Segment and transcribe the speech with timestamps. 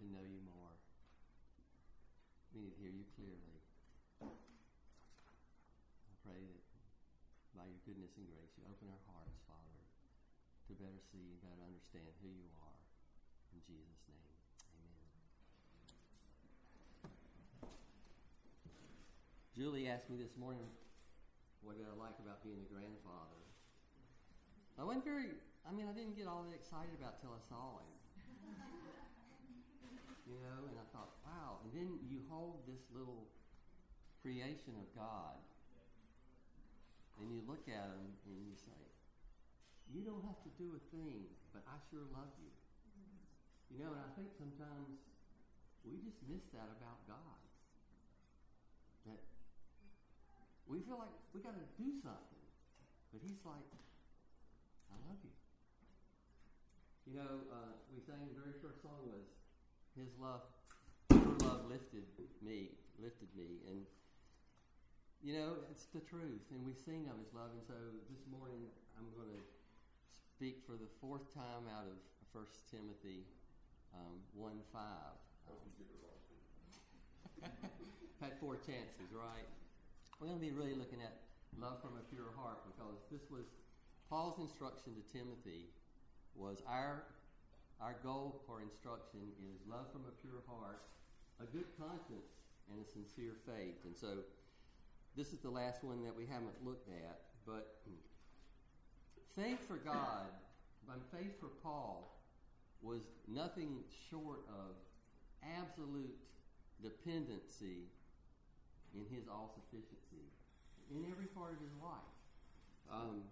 [0.00, 0.72] To know you more.
[2.56, 3.60] We need to hear you clearly.
[4.24, 4.32] I
[6.24, 6.64] pray that
[7.52, 9.84] by your goodness and grace, you open our hearts, Father,
[10.72, 12.80] to better see and better understand who you are.
[13.52, 14.32] In Jesus' name,
[14.72, 15.12] amen.
[19.52, 20.64] Julie asked me this morning,
[21.60, 23.44] what did I like about being a grandfather?
[24.80, 25.36] I wasn't very,
[25.68, 28.00] I mean, I didn't get all that excited about till I saw him.
[30.30, 31.58] You know, and I thought, wow.
[31.66, 33.26] And then you hold this little
[34.22, 35.42] creation of God,
[37.18, 38.78] and you look at him and you say,
[39.90, 42.54] you don't have to do a thing, but I sure love you.
[43.74, 45.02] You know, and I think sometimes
[45.82, 47.38] we just miss that about God.
[49.10, 49.18] That
[50.70, 52.46] we feel like we got to do something,
[53.10, 53.66] but He's like,
[54.90, 55.34] I love you.
[57.10, 59.39] You know, uh, we sang the very first song was
[59.98, 60.46] His love,
[61.10, 62.06] Your love lifted
[62.42, 62.70] me,
[63.02, 63.82] lifted me, and
[65.22, 67.50] you know it's the truth, and we sing of His love.
[67.52, 67.74] And so
[68.06, 69.42] this morning I'm going to
[70.30, 71.98] speak for the fourth time out of
[72.30, 73.26] First Timothy
[73.90, 75.18] um, one five.
[78.20, 79.48] Had four chances, right?
[80.20, 81.24] We're going to be really looking at
[81.58, 83.48] love from a pure heart because this was
[84.08, 85.72] Paul's instruction to Timothy
[86.36, 87.04] was our
[87.80, 90.82] our goal for instruction is love from a pure heart,
[91.40, 92.36] a good conscience,
[92.70, 93.80] and a sincere faith.
[93.84, 94.20] And so
[95.16, 97.80] this is the last one that we haven't looked at, but
[99.34, 100.28] faith for God,
[100.86, 102.20] by faith for Paul,
[102.82, 104.76] was nothing short of
[105.58, 106.16] absolute
[106.82, 107.88] dependency
[108.94, 110.28] in his all sufficiency
[110.90, 112.14] in every part of his life.
[112.92, 113.22] Um,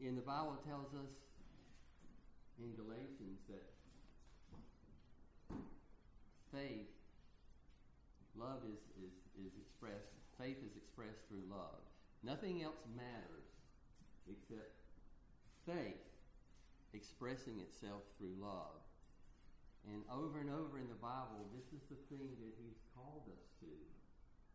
[0.00, 1.12] and the Bible tells us
[2.58, 3.64] in Galatians that
[6.52, 6.92] faith,
[8.36, 9.14] love is, is,
[9.46, 11.80] is expressed, faith is expressed through love.
[12.22, 13.48] Nothing else matters
[14.28, 14.76] except
[15.66, 16.12] faith
[16.92, 18.80] expressing itself through love.
[19.88, 23.50] And over and over in the Bible, this is the thing that He's called us
[23.64, 23.72] to.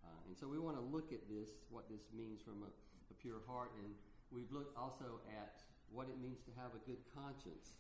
[0.06, 2.72] Uh, and so we want to look at this, what this means from a,
[3.12, 3.76] a pure heart.
[3.76, 3.92] And
[4.32, 5.60] we've looked also at
[5.92, 7.76] what it means to have a good conscience.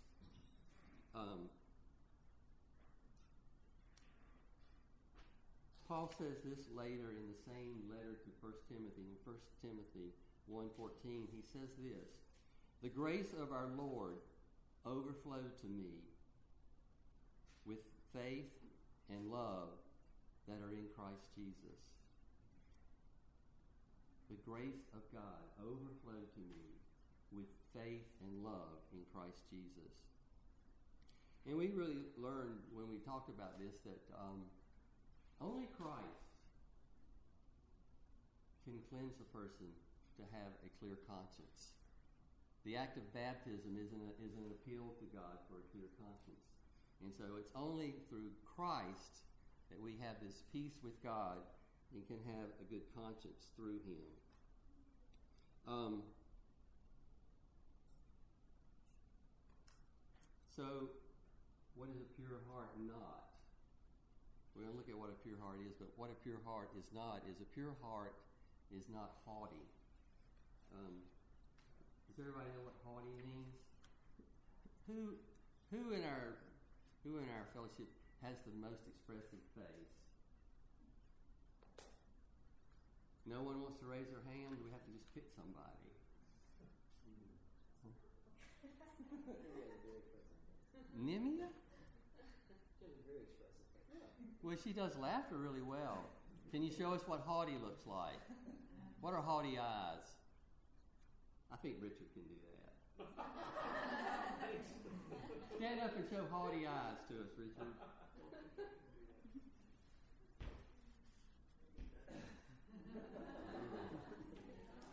[1.17, 1.49] Um,
[5.87, 9.35] Paul says this later in the same letter to 1 Timothy, in 1
[9.65, 10.13] Timothy
[10.51, 12.11] 1.14, he says this,
[12.83, 14.21] The grace of our Lord
[14.85, 16.05] overflowed to me
[17.65, 17.81] with
[18.13, 18.53] faith
[19.09, 19.73] and love
[20.47, 21.81] that are in Christ Jesus.
[24.29, 26.77] The grace of God overflowed to me
[27.31, 30.06] with faith and love in Christ Jesus.
[31.47, 34.43] And we really learned when we talked about this that um,
[35.39, 36.35] only Christ
[38.67, 39.71] can cleanse a person
[40.19, 41.71] to have a clear conscience.
[42.67, 46.51] The act of baptism is an, is an appeal to God for a clear conscience.
[46.99, 49.23] And so it's only through Christ
[49.71, 51.39] that we have this peace with God
[51.95, 54.03] and can have a good conscience through Him.
[55.63, 56.03] Um,
[60.51, 60.91] so,
[61.77, 63.29] what is a pure heart not?
[64.57, 66.73] We're going to look at what a pure heart is, but what a pure heart
[66.73, 68.17] is not is a pure heart
[68.73, 69.69] is not haughty.
[70.73, 71.05] Um,
[72.09, 73.53] does everybody know what haughty means?
[74.89, 75.13] Who,
[75.69, 76.41] who in our,
[77.05, 77.85] who in our fellowship
[78.25, 79.93] has the most expressive face?
[83.29, 84.57] No one wants to raise their hand.
[84.57, 85.93] We have to just pick somebody.
[90.97, 91.53] Nimia?
[94.47, 96.05] Well, she does laughter really well.
[96.51, 98.21] Can you show us what haughty looks like?
[99.01, 100.07] What are haughty eyes?
[101.51, 103.07] I think Richard can do that.
[105.57, 107.75] Stand up and show haughty eyes to us, Richard.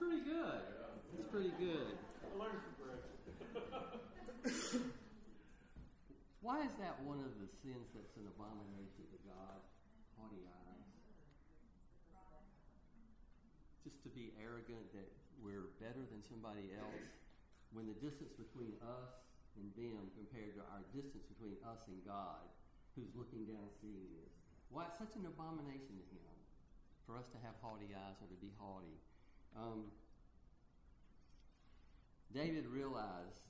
[0.01, 0.63] pretty good.
[1.17, 1.95] It's pretty good.
[6.45, 9.65] Why is that one of the sins that's an abomination to God?
[10.21, 10.93] Haughty eyes.
[13.81, 15.09] Just to be arrogant that
[15.41, 17.09] we're better than somebody else
[17.73, 19.25] when the distance between us
[19.57, 22.45] and them compared to our distance between us and God,
[22.93, 24.37] who's looking down seeing this.
[24.69, 26.37] Why it's such an abomination to him
[27.09, 29.01] for us to have haughty eyes or to be haughty.
[29.57, 29.89] Um,
[32.37, 33.41] David realized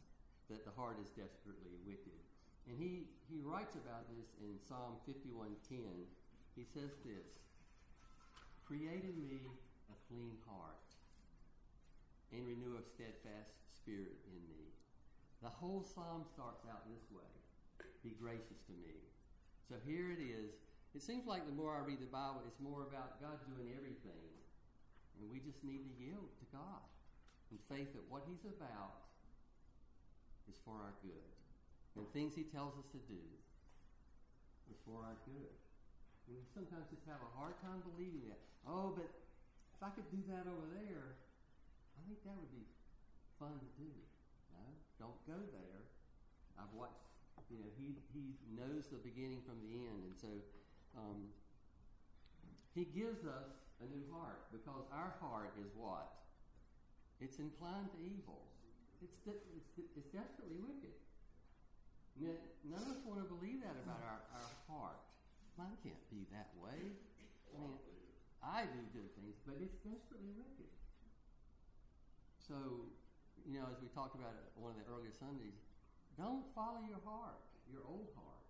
[0.47, 2.23] that the heart is desperately wicked.
[2.69, 6.09] And he, he writes about this in Psalm 51:10.
[6.57, 7.45] He says this,
[8.65, 9.53] "Create in me
[9.91, 10.89] a clean heart,
[12.33, 14.73] and renew a steadfast spirit in me."
[15.43, 17.33] The whole psalm starts out this way:
[18.03, 18.97] "Be gracious to me."
[19.69, 20.57] So here it is.
[20.95, 24.31] It seems like the more I read the Bible, it's more about God doing everything,
[25.21, 26.87] and we just need to yield to God
[27.51, 29.05] in faith that what He's about
[30.49, 31.44] is for our good
[31.97, 33.23] and things He tells us to do
[34.71, 35.55] is for our good.
[36.27, 38.41] And we sometimes just have a hard time believing that.
[38.65, 39.07] Oh, but
[39.77, 41.21] if I could do that over there,
[41.95, 42.65] I think that would be
[43.37, 43.93] fun to do.
[44.57, 44.65] No,
[44.97, 45.85] don't go there.
[46.57, 47.05] I've watched,
[47.51, 50.01] you know, he, he knows the beginning from the end.
[50.09, 50.31] And so
[50.97, 51.29] um,
[52.73, 53.53] he gives us
[53.83, 56.09] a new heart because our heart is what?
[57.21, 58.41] It's inclined to evil.
[59.03, 60.95] It's, de- it's, de- it's desperately wicked.
[62.15, 65.03] None of us want to believe that about our, our heart.
[65.59, 66.95] Mine can't be that way.
[67.51, 67.75] I mean,
[68.43, 70.71] I do good things, but it's desperately wicked.
[72.39, 72.87] So,
[73.47, 75.59] you know, as we talked about it one of the earlier Sundays,
[76.15, 78.47] don't follow your heart, your old heart.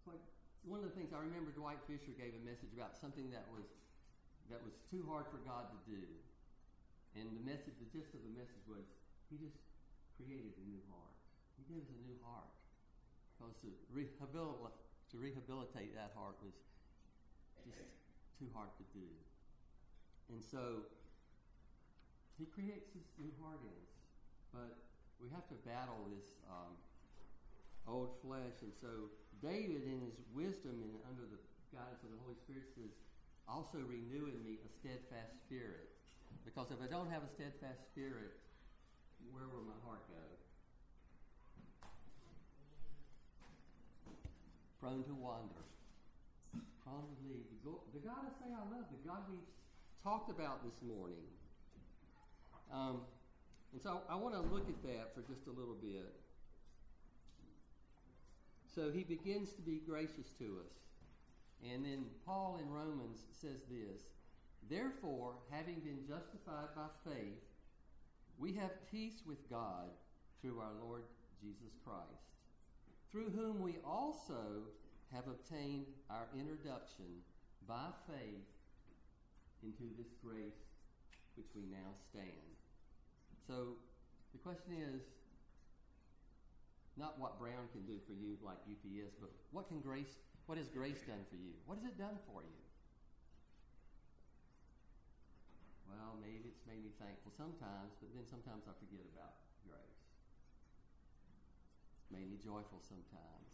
[0.00, 0.24] It's like
[0.64, 3.68] one of the things I remember Dwight Fisher gave a message about something that was
[4.50, 6.02] that was too hard for God to do.
[7.16, 8.84] And the message, the gist of the message was,
[9.28, 9.56] He just
[10.16, 11.16] created a new heart.
[11.56, 12.52] He gives a new heart
[13.42, 14.78] because to rehabilitate,
[15.10, 16.54] to rehabilitate that heart was
[17.66, 17.82] just
[18.38, 19.06] too hard to do.
[20.30, 20.86] And so
[22.38, 23.92] he creates this new heart in us,
[24.54, 24.72] but
[25.18, 26.78] we have to battle this um,
[27.90, 28.62] old flesh.
[28.62, 29.10] And so
[29.42, 31.38] David, in his wisdom and under the
[31.74, 32.94] guidance of the Holy Spirit, says,
[33.50, 35.90] "Also renew in me a steadfast spirit."
[36.46, 38.38] Because if I don't have a steadfast spirit,
[39.30, 40.22] where will my heart go?
[44.82, 45.62] Prone to wander.
[47.94, 49.38] The God I say I love, the God we've
[50.02, 51.22] talked about this morning.
[52.72, 53.02] Um,
[53.72, 56.12] and so I want to look at that for just a little bit.
[58.74, 60.74] So he begins to be gracious to us.
[61.62, 64.02] And then Paul in Romans says this
[64.68, 67.38] Therefore, having been justified by faith,
[68.36, 69.90] we have peace with God
[70.40, 71.02] through our Lord
[71.40, 72.32] Jesus Christ
[73.12, 74.64] through whom we also
[75.12, 77.20] have obtained our introduction
[77.68, 78.48] by faith
[79.62, 80.64] into this grace
[81.36, 82.56] which we now stand.
[83.46, 83.76] So
[84.32, 85.04] the question is
[86.96, 90.16] not what Brown can do for you like UPS, but what can grace
[90.46, 91.54] what has grace done for you?
[91.70, 92.60] What has it done for you?
[95.86, 99.41] Well, maybe it's made me thankful sometimes, but then sometimes I forget about
[102.12, 103.48] me joyful sometimes.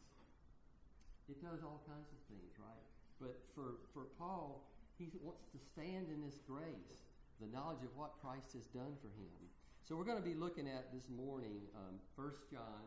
[1.31, 2.87] It does all kinds of things, right?
[3.21, 4.65] But for, for Paul,
[4.99, 6.99] he wants to stand in this grace,
[7.39, 9.39] the knowledge of what Christ has done for him.
[9.87, 12.85] So we're going to be looking at this morning um, 1 John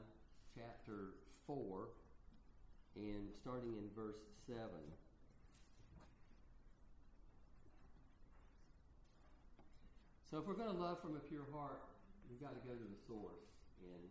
[0.53, 1.15] chapter
[1.47, 1.87] 4
[2.95, 4.59] and starting in verse 7.
[10.29, 11.83] So if we're going to love from a pure heart,
[12.29, 13.51] we've got to go to the source.
[13.83, 14.07] And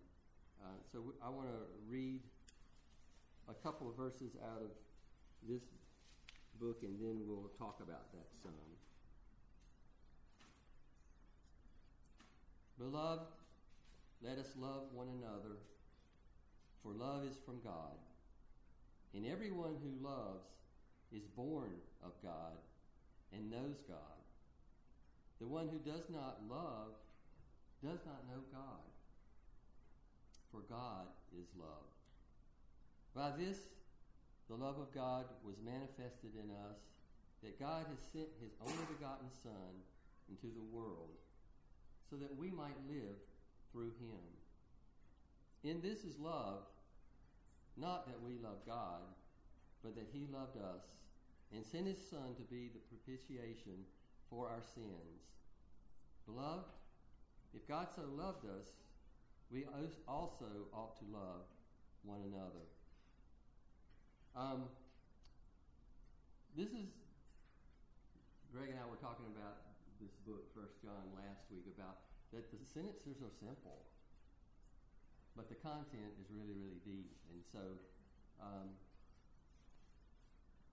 [0.63, 2.21] uh, so I want to read
[3.49, 4.71] a couple of verses out of
[5.49, 5.63] this
[6.61, 8.53] book and then we'll talk about that some.
[12.79, 13.27] Beloved,
[14.23, 15.57] let us love one another,
[16.83, 17.97] for love is from God.
[19.15, 20.49] And everyone who loves
[21.13, 22.57] is born of God
[23.33, 24.21] and knows God.
[25.41, 26.97] The one who does not love
[27.83, 28.90] does not know God
[30.51, 31.07] for God
[31.39, 31.89] is love.
[33.15, 33.59] By this,
[34.49, 36.79] the love of God was manifested in us,
[37.43, 39.83] that God has sent his only begotten Son
[40.29, 41.19] into the world,
[42.11, 43.19] so that we might live
[43.73, 44.27] through him.
[45.63, 46.67] In this is love,
[47.77, 49.03] not that we love God,
[49.83, 50.83] but that he loved us
[51.55, 53.87] and sent his Son to be the propitiation
[54.29, 55.23] for our sins.
[56.27, 56.67] Beloved,
[57.55, 58.69] if God so loved us,
[59.51, 59.67] we
[60.07, 61.43] also ought to love
[62.07, 62.65] one another.
[64.39, 64.71] Um,
[66.57, 66.87] this is
[68.55, 69.67] Greg and I were talking about
[69.99, 73.91] this book, First John, last week about that the sentences are simple,
[75.35, 77.75] but the content is really, really deep, and so
[78.39, 78.71] um,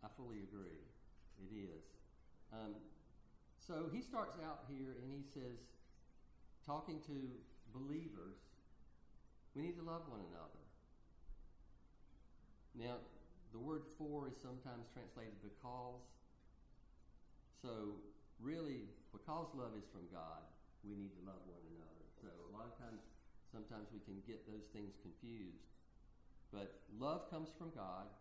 [0.06, 0.86] I fully agree.
[1.42, 1.82] It is.
[2.54, 2.78] Um,
[3.58, 5.66] so he starts out here and he says,
[6.66, 7.18] talking to
[7.74, 8.38] believers
[9.58, 10.62] we need to love one another.
[12.78, 13.02] Now,
[13.50, 16.06] the word for is sometimes translated because.
[17.58, 17.98] So,
[18.38, 20.46] really, because love is from God,
[20.86, 22.06] we need to love one another.
[22.22, 23.02] So, a lot of times,
[23.50, 25.66] sometimes we can get those things confused.
[26.54, 28.14] But love comes from God,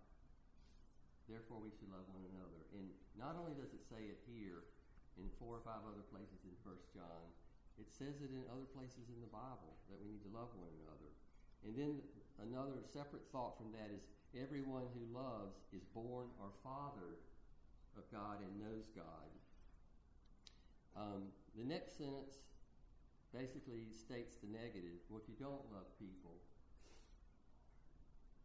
[1.29, 2.65] therefore, we should love one another.
[2.81, 4.65] And not only does it say it here,
[5.21, 7.25] in four or five other places in First John,
[7.77, 10.73] it says it in other places in the Bible that we need to love one
[10.81, 11.13] another.
[11.67, 11.99] And then
[12.39, 14.07] another separate thought from that is
[14.39, 17.19] everyone who loves is born or fathered
[17.99, 19.29] of God and knows God.
[20.95, 22.39] Um, the next sentence
[23.35, 25.03] basically states the negative.
[25.11, 26.39] Well, if you don't love people,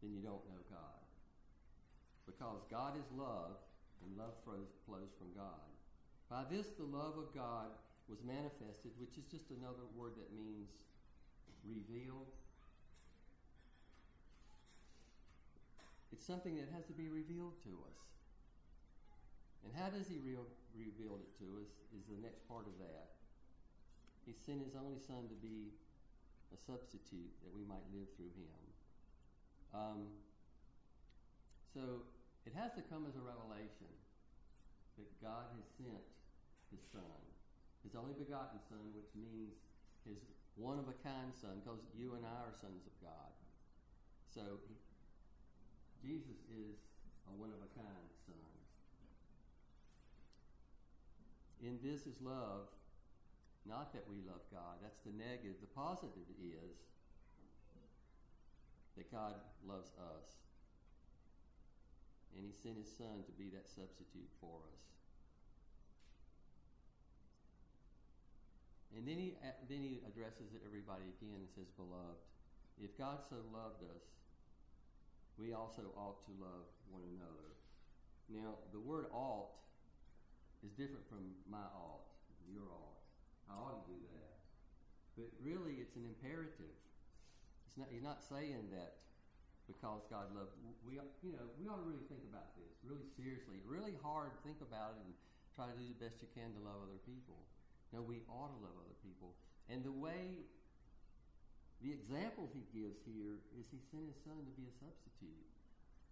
[0.02, 1.00] then you don't know God.
[2.26, 3.62] Because God is love,
[4.02, 5.70] and love flows, flows from God.
[6.26, 7.70] By this, the love of God
[8.10, 10.74] was manifested, which is just another word that means
[11.62, 12.34] revealed.
[16.12, 18.00] It's something that has to be revealed to us.
[19.64, 20.36] And how does he re-
[20.76, 23.16] reveal it to us is the next part of that.
[24.28, 25.72] He sent his only son to be
[26.52, 28.60] a substitute that we might live through him.
[29.72, 30.00] Um,
[31.72, 32.04] so
[32.44, 33.88] it has to come as a revelation
[35.00, 36.04] that God has sent
[36.68, 37.16] his son,
[37.80, 39.56] his only begotten son, which means
[40.04, 40.20] his
[40.60, 43.32] one of a kind son, because you and I are sons of God.
[44.28, 44.60] So
[46.02, 46.82] Jesus is
[47.30, 48.52] a one of a kind son.
[51.62, 52.66] In this is love,
[53.62, 54.82] not that we love God.
[54.82, 55.62] That's the negative.
[55.62, 56.74] The positive is
[58.98, 60.42] that God loves us.
[62.34, 64.82] And he sent his son to be that substitute for us.
[68.96, 72.20] And then he, uh, then he addresses everybody again and says, Beloved,
[72.82, 74.04] if God so loved us,
[75.38, 77.56] we also ought to love one another.
[78.28, 79.52] Now, the word ought
[80.62, 82.06] is different from my ought,
[82.48, 83.00] your ought.
[83.50, 84.36] I ought to do that.
[85.18, 86.76] But really, it's an imperative.
[87.68, 89.02] It's not, he's not saying that
[89.68, 90.56] because God loved.
[90.84, 94.32] We, you know, we ought to really think about this really seriously, really hard.
[94.44, 95.12] Think about it and
[95.52, 97.36] try to do the best you can to love other people.
[97.92, 99.36] No, we ought to love other people.
[99.68, 100.48] And the way,
[101.82, 105.46] the example he gives here is he sent his son to be a substitute.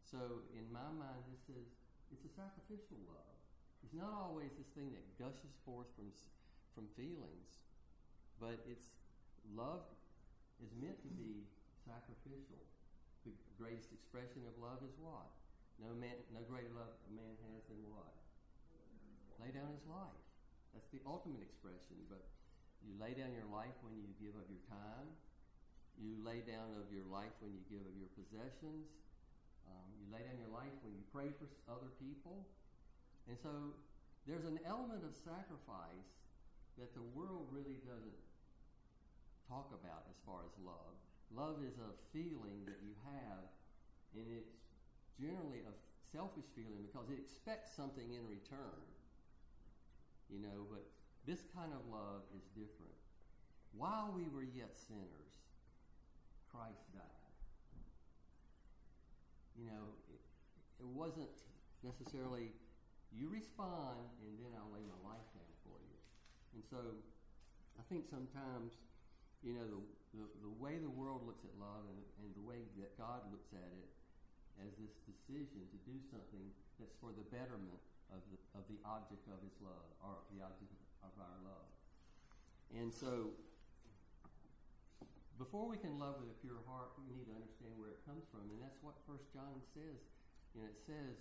[0.03, 1.67] So in my mind, this is
[2.11, 3.39] it's a sacrificial love.
[3.87, 6.11] It's not always this thing that gushes forth from
[6.75, 7.62] from feelings,
[8.43, 8.99] but it's
[9.55, 9.87] love
[10.59, 11.47] is meant to be
[11.87, 12.59] sacrificial.
[13.23, 15.31] The greatest expression of love is what?
[15.79, 18.11] No man, no greater love a man has than what?
[19.39, 20.19] Lay down his life.
[20.75, 21.97] That's the ultimate expression.
[22.11, 22.27] But
[22.83, 25.09] you lay down your life when you give up your time.
[26.00, 28.88] You lay down of your life when you give of your possessions.
[29.69, 32.49] Um, you lay down your life when you pray for other people.
[33.28, 33.76] And so
[34.25, 36.09] there's an element of sacrifice
[36.80, 38.21] that the world really doesn't
[39.47, 40.97] talk about as far as love.
[41.30, 43.47] Love is a feeling that you have,
[44.16, 44.57] and it's
[45.21, 45.75] generally a
[46.11, 48.83] selfish feeling because it expects something in return
[50.30, 50.87] you know, but
[51.26, 52.95] this kind of love is different.
[53.75, 55.35] While we were yet sinners,
[56.50, 57.35] Christ died.
[59.59, 60.21] You know, it,
[60.83, 61.33] it wasn't
[61.83, 62.52] necessarily
[63.11, 65.99] you respond and then I'll lay my life down for you.
[66.54, 66.80] And so
[67.78, 68.76] I think sometimes,
[69.42, 69.80] you know, the,
[70.14, 73.50] the, the way the world looks at love and, and the way that God looks
[73.54, 73.90] at it
[74.66, 77.80] as this decision to do something that's for the betterment
[78.12, 80.75] of the, of the object of his love, or the object
[81.07, 81.69] of our love.
[82.75, 83.30] And so,
[85.40, 88.28] before we can love with a pure heart, we need to understand where it comes
[88.28, 88.44] from.
[88.52, 90.00] And that's what First John says.
[90.52, 91.16] And it says,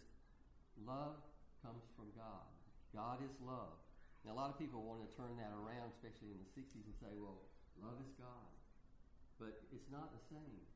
[0.84, 1.16] love
[1.64, 2.44] comes from God.
[2.92, 3.80] God is love.
[4.28, 6.98] Now, a lot of people want to turn that around, especially in the 60s, and
[7.00, 7.40] say, well,
[7.80, 8.52] love is God.
[9.40, 10.68] But it's not the same.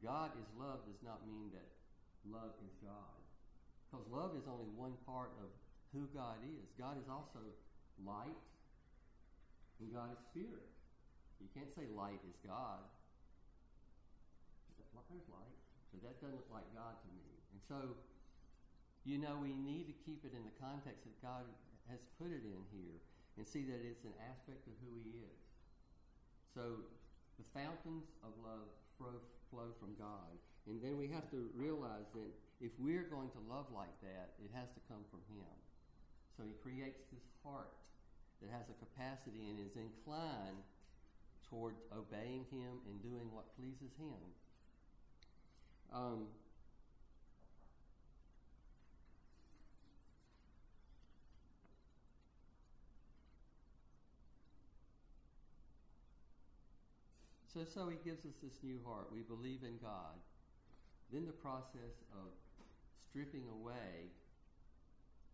[0.00, 1.68] God is love does not mean that
[2.24, 3.20] love is God.
[3.92, 5.52] Because love is only one part of
[5.92, 6.64] who God is.
[6.80, 7.44] God is also
[8.00, 8.40] light,
[9.84, 10.73] and God is spirit.
[11.44, 12.80] You can't say light is God.
[15.12, 15.58] There's light,
[15.92, 17.28] but that doesn't look like God to me.
[17.54, 17.94] And so,
[19.04, 21.44] you know, we need to keep it in the context that God
[21.92, 22.98] has put it in here
[23.36, 25.40] and see that it's an aspect of who He is.
[26.56, 26.82] So,
[27.38, 30.34] the fountains of love flow from God.
[30.66, 34.50] And then we have to realize that if we're going to love like that, it
[34.50, 35.54] has to come from Him.
[36.34, 37.70] So He creates this heart
[38.42, 40.64] that has a capacity and is inclined
[41.50, 44.20] toward obeying Him and doing what pleases Him.
[45.92, 46.26] Um,
[57.54, 59.14] So, so he gives us this new heart.
[59.14, 60.18] We believe in God.
[61.14, 62.34] Then the process of
[63.06, 64.10] stripping away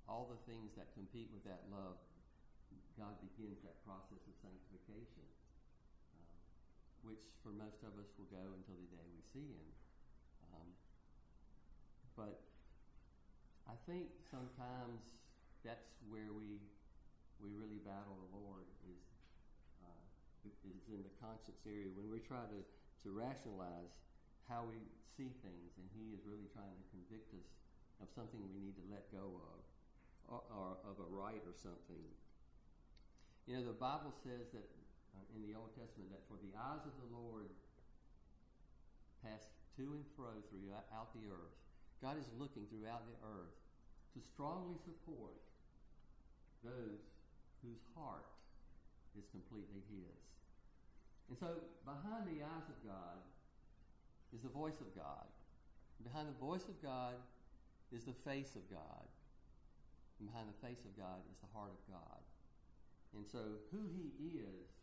[0.04, 1.96] all the things that compete with that love,
[3.00, 5.24] God begins that process of sanctification
[7.02, 9.68] which for most of us will go until the day we see Him.
[10.52, 10.68] Um,
[12.16, 12.44] but
[13.68, 15.16] I think sometimes
[15.64, 16.60] that's where we
[17.40, 19.04] we really battle the Lord is
[19.80, 20.04] uh,
[20.44, 22.60] is in the conscience area when we try to
[23.04, 23.96] to rationalize
[24.44, 24.76] how we
[25.16, 27.48] see things, and He is really trying to convict us
[28.00, 29.60] of something we need to let go of,
[30.26, 32.00] or, or of a right or something.
[33.46, 34.64] You know, the Bible says that
[35.16, 37.50] uh, in the Old Testament that for the eyes of the Lord
[39.24, 41.56] pass to and fro throughout the earth.
[42.00, 43.56] God is looking throughout the earth
[44.16, 45.36] to strongly support
[46.64, 47.00] those
[47.60, 48.26] whose heart
[49.16, 50.20] is completely His.
[51.28, 53.20] And so, behind the eyes of God
[54.34, 55.28] is the voice of God.
[56.02, 57.14] Behind the voice of God
[57.92, 59.06] is the face of God.
[60.18, 62.20] And behind the face of God is the heart of God.
[63.14, 64.79] And so, who He is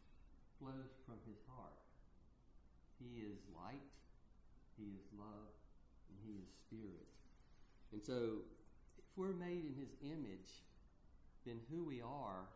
[0.59, 1.77] flows from His heart.
[2.97, 3.85] He is light,
[4.77, 5.53] He is love,
[6.09, 7.07] and He is spirit.
[7.93, 8.41] And so,
[8.97, 10.65] if we're made in His image,
[11.45, 12.49] then who we are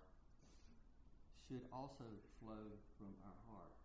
[1.47, 2.07] should also
[2.39, 2.67] flow
[2.97, 3.75] from our heart.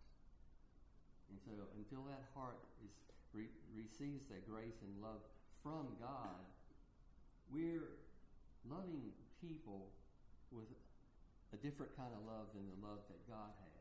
[1.30, 2.92] And so, until that heart is
[3.34, 5.22] re- receives that grace and love
[5.62, 6.40] from God,
[7.52, 7.98] we're
[8.70, 9.12] loving
[9.42, 9.90] people
[10.50, 10.66] with
[11.52, 13.75] a different kind of love than the love that God has.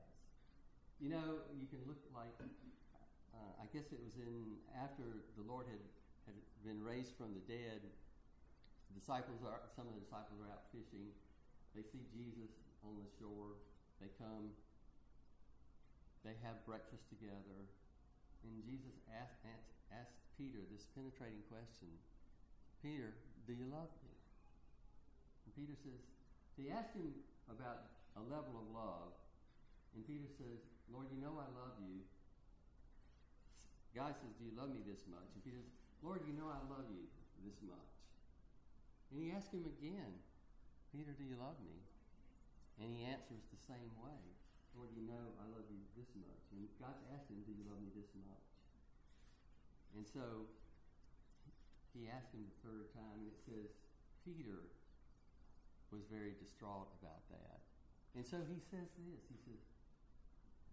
[1.00, 5.04] You know, you can look like, uh, I guess it was in after
[5.36, 5.84] the Lord had,
[6.24, 7.84] had been raised from the dead.
[7.84, 11.12] The disciples are some of the disciples are out fishing.
[11.76, 12.56] They see Jesus
[12.88, 13.60] on the shore.
[14.00, 14.56] They come,
[16.24, 17.60] they have breakfast together,
[18.44, 21.88] and Jesus asked, asked, asked Peter this penetrating question
[22.84, 23.16] Peter,
[23.48, 24.14] do you love me?
[25.48, 26.02] And Peter says,
[26.60, 27.16] he asked him
[27.48, 29.16] about a level of love,
[29.96, 30.60] and Peter says,
[30.94, 32.06] Lord, you know I love you.
[33.96, 35.30] God says, Do you love me this much?
[35.34, 37.08] And Peter says, Lord, you know I love you
[37.42, 37.92] this much.
[39.10, 40.20] And he asked him again,
[40.92, 41.80] Peter, do you love me?
[42.80, 44.20] And he answers the same way.
[44.76, 46.44] Lord, you know I love you this much.
[46.52, 48.46] And God's asked him, Do you love me this much?
[49.96, 50.52] And so
[51.96, 53.72] he asked him the third time, and it says,
[54.28, 54.68] Peter
[55.96, 57.64] was very distraught about that.
[58.20, 59.60] And so he says this He says,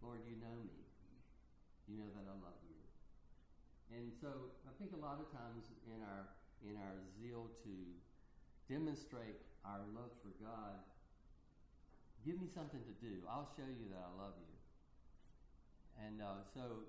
[0.03, 0.83] Lord, you know me.
[1.87, 2.79] You know that I love you.
[3.95, 6.27] And so I think a lot of times in our
[6.63, 7.75] in our zeal to
[8.71, 10.79] demonstrate our love for God,
[12.23, 13.27] Give me something to do.
[13.27, 14.55] I'll show you that I love you.
[16.07, 16.87] And uh, so,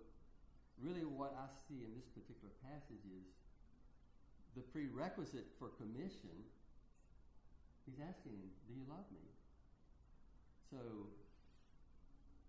[0.77, 3.25] really, what I see in this particular passage is
[4.53, 6.45] the prerequisite for commission.
[7.89, 8.37] He's asking
[8.69, 9.25] Do you love me?
[10.69, 11.09] So,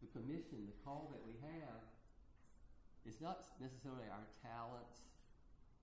[0.04, 1.80] the commission, the call that we have,
[3.08, 5.00] is not necessarily our talents,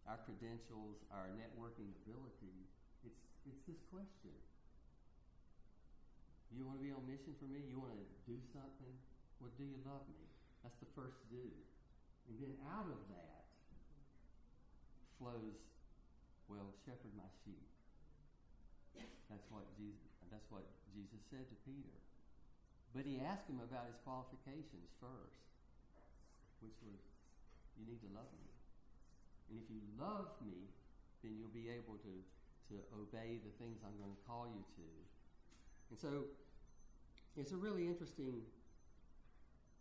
[0.06, 2.70] our credentials, our networking ability.
[3.02, 4.38] It's, it's this question
[6.52, 7.64] you want to be on mission for me?
[7.64, 8.96] You want to do something?
[9.40, 10.20] Well, do you love me?
[10.62, 11.48] That's the first do.
[12.28, 13.44] And then out of that
[15.16, 15.58] flows,
[16.52, 17.66] well, shepherd my sheep.
[19.32, 21.96] That's what Jesus, that's what Jesus said to Peter.
[22.92, 25.48] But he asked him about his qualifications first,
[26.60, 27.00] which was,
[27.80, 28.52] you need to love me.
[29.48, 30.68] And if you love me,
[31.24, 32.14] then you'll be able to,
[32.72, 34.88] to obey the things I'm going to call you to.
[35.92, 36.32] And so
[37.40, 38.44] it's a really interesting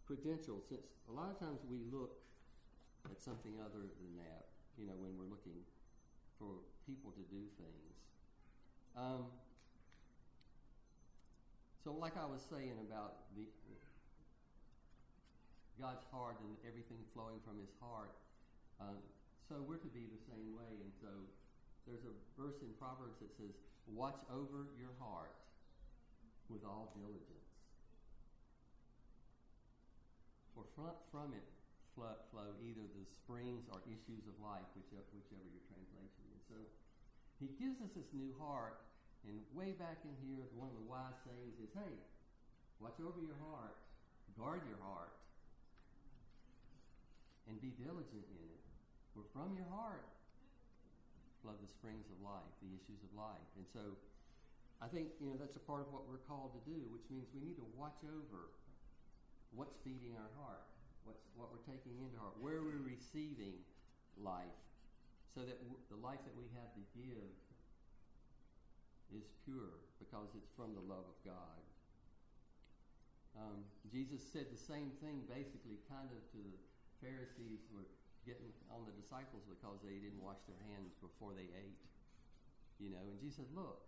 [0.07, 2.19] credential since a lot of times we look
[3.11, 5.63] at something other than that, you know, when we're looking
[6.39, 7.95] for people to do things.
[8.99, 9.31] Um,
[11.83, 13.47] so, like I was saying about the
[15.81, 18.13] God's heart and everything flowing from His heart,
[18.81, 19.01] um,
[19.49, 20.69] so we're to be the same way.
[20.85, 21.09] And so,
[21.89, 23.57] there's a verse in Proverbs that says,
[23.89, 25.33] "Watch over your heart
[26.51, 27.47] with all diligence.
[30.53, 30.67] For
[31.15, 31.47] from, it
[31.95, 36.43] flow, flow either the springs or issues of life, whichever, whichever your translation is.
[36.51, 36.59] So
[37.39, 38.83] he gives us this new heart,
[39.29, 41.95] and way back in here, one of the wise sayings is, hey,
[42.81, 43.77] watch over your heart,
[44.39, 45.13] guard your heart,
[47.49, 48.63] and be diligent in it.
[49.13, 50.07] For from your heart
[51.43, 53.51] flow the springs of life, the issues of life.
[53.57, 53.97] And so
[54.81, 57.29] I think you know that's a part of what we're called to do, which means
[57.37, 58.49] we need to watch over
[59.53, 60.65] what's feeding our heart,
[61.05, 63.61] what's what we're taking into our heart, where we're receiving
[64.21, 64.57] life,
[65.33, 67.29] so that w- the life that we have to give
[69.15, 71.61] is pure because it's from the love of God.
[73.39, 76.59] Um, Jesus said the same thing, basically, kind of to the
[76.99, 77.87] Pharisees were
[78.27, 81.81] getting on the disciples because they didn't wash their hands before they ate.
[82.83, 83.87] You know, and Jesus said, "Look,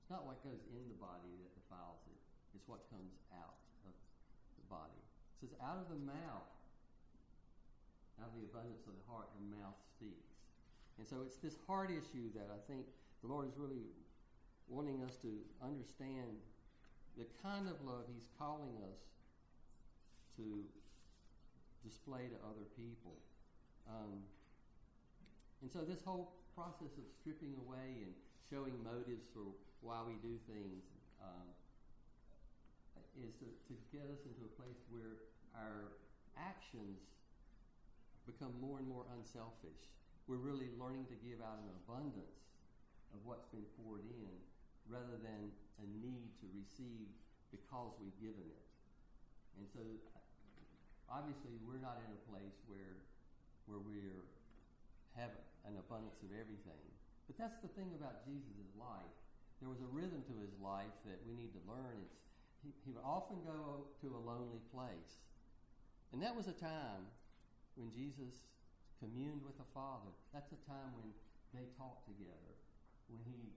[0.00, 2.20] it's not what goes in the body that defiles it;
[2.56, 3.56] it's what comes out
[3.88, 3.94] of
[4.58, 5.00] the body."
[5.40, 6.50] It says, "Out of the mouth,
[8.20, 10.34] out of the abundance of the heart, the mouth speaks."
[10.98, 12.86] And so it's this heart issue that I think
[13.22, 13.82] the Lord is really
[14.68, 15.30] wanting us to
[15.62, 16.40] understand
[17.16, 18.98] the kind of love He's calling us
[20.36, 20.64] to
[21.84, 23.14] display to other people.
[23.86, 24.24] Um,
[25.62, 28.12] and so this whole process of stripping away and
[28.50, 29.44] showing motives for
[29.80, 30.82] why we do things
[31.20, 31.46] um,
[33.20, 35.22] is to, to get us into a place where
[35.54, 35.94] our
[36.34, 36.98] actions
[38.26, 39.92] become more and more unselfish.
[40.26, 42.48] We're really learning to give out an abundance
[43.12, 44.32] of what's been poured in
[44.88, 47.08] rather than a need to receive
[47.50, 48.64] because we've given it.
[49.58, 49.82] And so
[51.06, 52.98] obviously we're not in a place where
[53.64, 54.28] where we're
[55.16, 55.32] have
[55.64, 56.84] an abundance of everything.
[57.30, 59.14] But that's the thing about Jesus' life.
[59.62, 61.96] There was a rhythm to his life that we need to learn.
[62.04, 62.20] It's
[62.60, 65.24] he, he would often go to a lonely place.
[66.12, 67.08] And that was a time
[67.76, 68.34] when Jesus
[69.00, 70.12] communed with the Father.
[70.32, 71.12] That's a time when
[71.52, 72.52] they talked together,
[73.08, 73.54] when he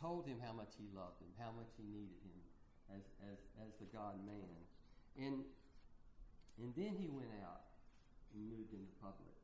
[0.00, 2.40] told him how much he loved him, how much he needed him
[2.94, 4.58] as, as, as the God man.
[5.18, 5.42] And,
[6.62, 7.66] and then he went out
[8.34, 9.34] and moved into public,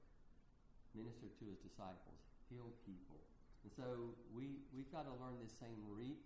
[0.95, 3.19] ministered to his disciples, healed people.
[3.67, 6.21] And so we, we've got to learn this same re-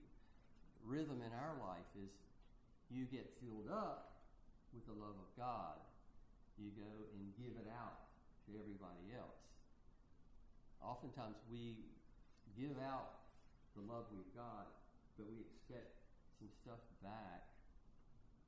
[0.84, 2.10] rhythm in our life is
[2.90, 4.18] you get filled up
[4.74, 5.78] with the love of God.
[6.58, 8.10] You go and give it out
[8.46, 9.38] to everybody else.
[10.82, 11.78] Oftentimes we
[12.58, 13.17] give out
[13.78, 14.74] the love we've got,
[15.14, 15.94] but we expect
[16.42, 17.46] some stuff back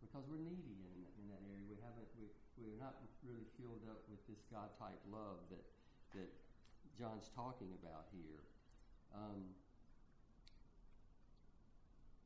[0.03, 1.63] because we're needy in, in that area.
[1.71, 2.27] We haven't, we,
[2.59, 5.63] we're not really filled up with this God type love that,
[6.19, 6.31] that
[6.99, 8.43] John's talking about here.
[9.15, 9.55] Um,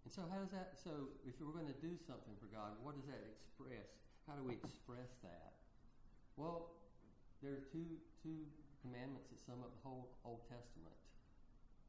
[0.04, 0.76] and so, how does that?
[0.76, 3.88] So, if we're going to do something for God, what does that express?
[4.28, 5.56] How do we express that?
[6.36, 6.76] Well,
[7.40, 8.44] there are two two
[8.84, 10.92] commandments that sum up the whole Old Testament,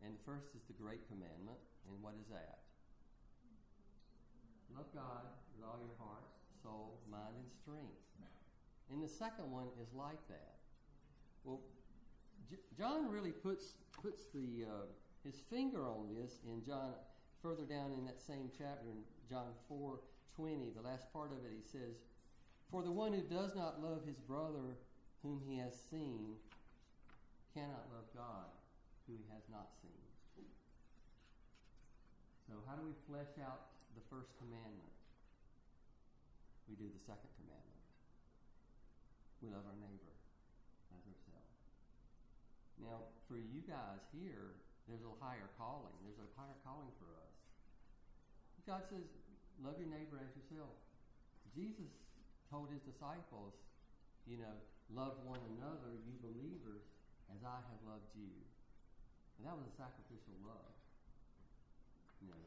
[0.06, 1.58] and the first is the Great Commandment,
[1.89, 2.62] and what is that?
[4.78, 5.26] Love God
[5.58, 6.30] with all your heart,
[6.62, 8.06] soul, mind, and strength.
[8.91, 10.62] And the second one is like that.
[11.44, 11.62] Well,
[12.50, 14.86] J- John really puts puts the uh,
[15.24, 16.94] his finger on this in John
[17.41, 20.02] further down in that same chapter in John four
[20.36, 20.70] twenty.
[20.76, 21.98] The last part of it, he says,
[22.70, 24.78] "For the one who does not love his brother
[25.24, 26.36] whom he has seen
[27.56, 28.54] cannot love God
[29.08, 30.06] who he has not seen."
[32.48, 34.94] So, how do we flesh out the first commandment?
[36.70, 37.82] We do the second commandment.
[39.41, 40.13] We love our neighbor
[40.94, 41.58] as ourselves.
[42.82, 44.58] Now, for you guys here,
[44.89, 45.94] there's a higher calling.
[46.06, 47.34] There's a higher calling for us.
[48.65, 49.06] God says,
[49.62, 50.74] love your neighbor as yourself.
[51.54, 51.94] Jesus
[52.50, 53.54] told his disciples,
[54.26, 54.58] you know,
[54.89, 56.82] love one another, you believers,
[57.30, 58.34] as I have loved you.
[59.38, 60.74] And that was a sacrificial love.
[62.24, 62.45] You know,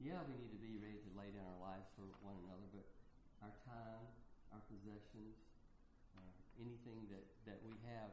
[0.00, 2.86] yeah, we need to be ready to lay down our lives for one another, but
[3.44, 4.04] our time,
[4.50, 5.36] our possessions,
[6.16, 8.10] uh, anything that, that we have,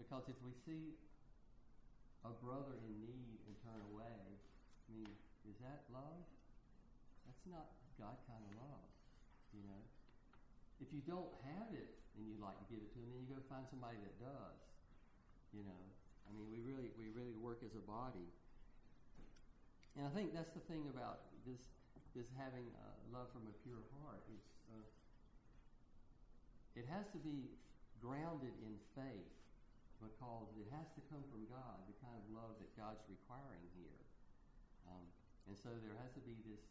[0.00, 0.96] because if we see
[2.24, 4.18] a brother in need and turn away,
[4.88, 5.12] I mean,
[5.46, 6.24] is that love?
[7.26, 7.66] That's not
[8.00, 8.86] God kind of love,
[9.54, 9.82] you know.
[10.82, 13.30] If you don't have it and you'd like to give it to them, then you
[13.30, 14.58] go find somebody that does.
[15.54, 15.82] You know,
[16.26, 16.48] I mean,
[17.02, 18.30] we really work as a body,
[19.98, 21.58] and I think that's the thing about this
[22.14, 24.22] this having uh, love from a pure heart.
[24.30, 24.86] It's uh,
[26.78, 27.50] it has to be
[27.98, 29.34] grounded in faith
[29.98, 34.02] because it has to come from God, the kind of love that God's requiring here.
[34.90, 35.06] Um,
[35.46, 36.62] and so there has to be this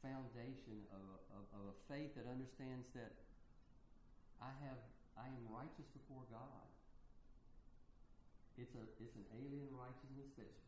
[0.00, 1.04] foundation of,
[1.36, 3.12] of, of a faith that understands that
[4.40, 4.80] I have
[5.12, 6.64] I am righteous before God.
[8.62, 10.62] It's a it's an alien righteousness that's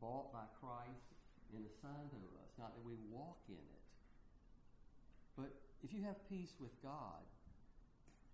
[0.00, 1.04] bought by Christ
[1.52, 3.84] and assigned to us, not that we walk in it.
[5.36, 5.52] But
[5.84, 7.20] if you have peace with God,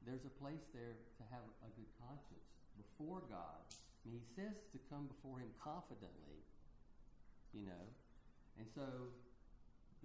[0.07, 2.46] there's a place there to have a good conscience
[2.79, 3.59] before God.
[3.66, 6.38] I mean, he says to come before him confidently,
[7.51, 7.85] you know.
[8.55, 9.11] And so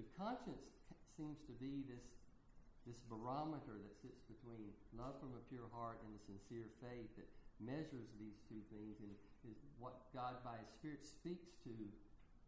[0.02, 0.74] the conscience
[1.14, 2.02] seems to be this
[2.90, 7.30] this barometer that sits between love from a pure heart and a sincere faith that
[7.62, 9.14] measures these two things and
[9.46, 11.74] is what God by His Spirit speaks to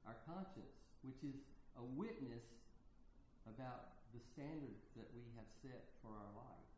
[0.06, 1.42] our conscience, which is
[1.78, 2.46] a witness
[3.50, 6.70] about the standard that we have set for our life.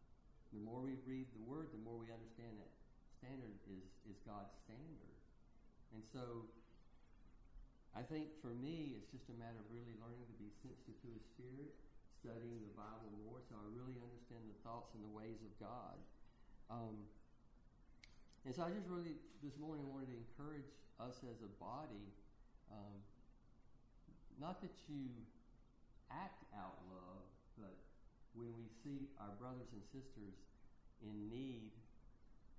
[0.56, 2.71] The more we read the Word, the more we understand that
[3.19, 5.15] standard is, is God's standard.
[5.91, 6.48] And so
[7.91, 11.10] I think for me, it's just a matter of really learning to be sensitive to
[11.12, 11.76] His Spirit,
[12.24, 16.00] studying the Bible more so I really understand the thoughts and the ways of God.
[16.71, 17.08] Um,
[18.45, 20.69] and so I just really, this morning, wanted to encourage
[21.01, 22.13] us as a body,
[22.69, 23.01] um,
[24.38, 25.10] not that you
[26.13, 27.25] act out love,
[27.58, 27.73] but
[28.38, 30.38] when we see our brothers and sisters
[31.01, 31.73] in need,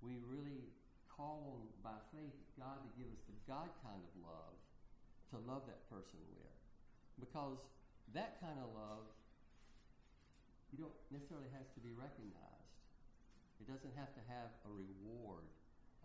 [0.03, 0.67] we really
[1.07, 4.57] call on, by faith, God to give us the God kind of love
[5.33, 6.55] to love that person with.
[7.19, 7.59] Because
[8.13, 9.07] that kind of love,
[10.71, 12.75] you don't necessarily has to be recognized.
[13.59, 15.49] It doesn't have to have a reward.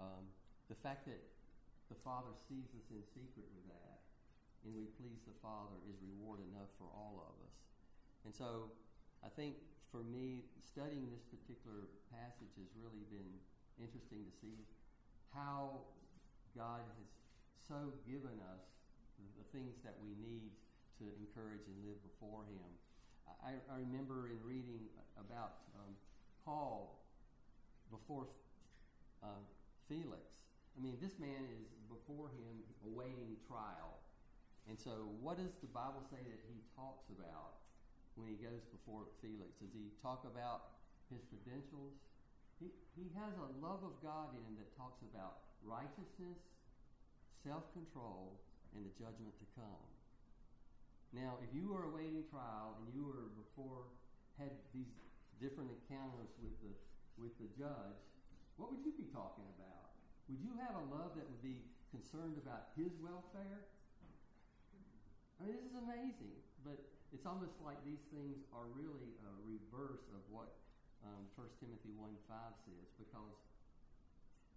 [0.00, 0.24] Um,
[0.68, 1.20] the fact that
[1.92, 4.00] the Father sees us in secret with that,
[4.64, 7.56] and we please the Father, is reward enough for all of us.
[8.24, 8.72] And so,
[9.20, 9.58] I think
[9.90, 13.28] for me, studying this particular passage has really been
[13.76, 14.56] interesting to see
[15.34, 15.84] how
[16.56, 17.08] God has
[17.68, 18.64] so given us
[19.36, 20.50] the things that we need
[20.98, 22.68] to encourage and live before Him.
[23.44, 25.92] I, I remember in reading about um,
[26.44, 27.02] Paul
[27.90, 28.26] before
[29.22, 29.42] uh,
[29.92, 30.24] Felix.
[30.72, 34.00] I mean, this man is before him awaiting trial.
[34.64, 37.60] And so, what does the Bible say that he talks about
[38.16, 39.52] when he goes before Felix?
[39.60, 40.80] Does he talk about
[41.12, 41.92] his credentials?
[42.56, 46.40] He, he has a love of God in him that talks about righteousness,
[47.44, 48.40] self control,
[48.72, 49.84] and the judgment to come.
[51.12, 53.92] Now, if you are awaiting trial and you were before
[54.40, 54.88] had these
[55.36, 56.72] different encounters with the
[57.20, 58.00] with the judge,
[58.56, 59.96] what would you be talking about?
[60.28, 61.60] Would you have a love that would be
[61.92, 63.68] concerned about his welfare?
[65.40, 66.78] I mean, this is amazing, but
[67.10, 70.54] it's almost like these things are really a reverse of what
[71.02, 73.36] um, 1 Timothy 1 5 says, because,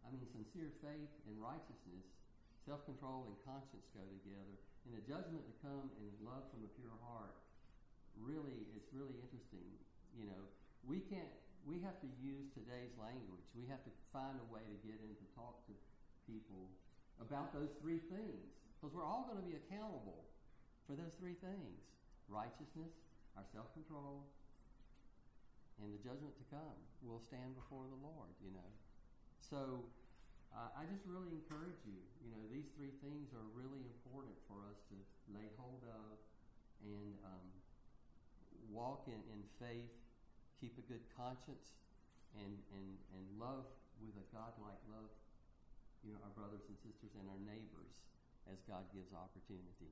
[0.05, 2.05] I mean, sincere faith and righteousness
[2.65, 4.57] Self-control and conscience go together.
[4.89, 7.37] And the judgment to come and love from a pure heart,
[8.17, 9.69] really, it's really interesting.
[10.17, 10.41] You know,
[10.81, 11.29] we can't,
[11.65, 13.45] we have to use today's language.
[13.57, 15.73] We have to find a way to get in to talk to
[16.29, 16.69] people
[17.17, 18.53] about those three things.
[18.77, 20.29] Because we're all going to be accountable
[20.85, 21.81] for those three things.
[22.29, 22.93] Righteousness,
[23.33, 24.29] our self-control,
[25.81, 26.77] and the judgment to come.
[27.01, 28.69] We'll stand before the Lord, you know.
[29.41, 29.89] So
[30.53, 31.97] uh, I just really encourage you.
[32.21, 34.95] You know, these three things are really important for us to
[35.33, 36.21] lay hold of
[36.85, 37.47] and um,
[38.69, 39.91] walk in, in faith,
[40.59, 41.75] keep a good conscience,
[42.35, 43.67] and, and, and love
[44.03, 45.11] with a God-like love,
[46.03, 47.95] you know, our brothers and sisters and our neighbors
[48.51, 49.91] as God gives opportunity.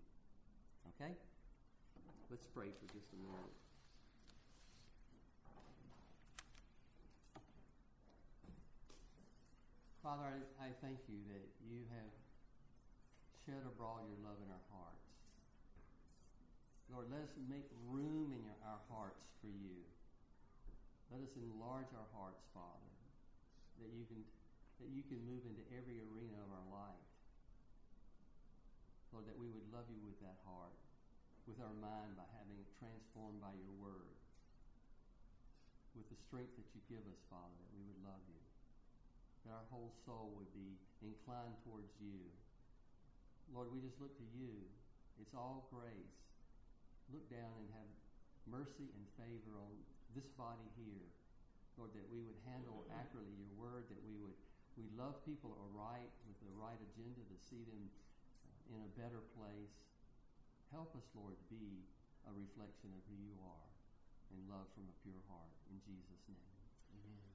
[0.96, 1.16] Okay?
[2.30, 3.58] Let's pray for just a moment.
[10.04, 12.12] Father, I, I thank you that you have
[13.48, 15.08] shed abroad your love in our hearts.
[16.92, 19.80] Lord, let us make room in your, our hearts for you.
[21.14, 22.94] Let us enlarge our hearts, Father,
[23.78, 24.26] that you can
[24.82, 27.10] that you can move into every arena of our life.
[29.14, 30.74] Lord, that we would love you with that heart,
[31.46, 34.18] with our mind by having it transformed by your word,
[35.94, 38.42] with the strength that you give us, Father, that we would love you
[39.44, 42.16] that our whole soul would be inclined towards you.
[43.52, 44.56] Lord, we just look to you.
[45.20, 46.16] It's all grace.
[47.12, 47.92] Look down and have
[48.48, 49.76] mercy and favor on
[50.14, 51.10] this body here.
[51.78, 54.38] Lord, that we would handle accurately your word, that we would
[54.78, 57.94] we love people aright with the right agenda to see them
[58.74, 59.78] in a better place.
[60.74, 61.86] Help us, Lord, be
[62.26, 63.70] a reflection of who you are
[64.34, 65.54] and love from a pure heart.
[65.70, 66.58] In Jesus' name.
[66.98, 67.33] Amen.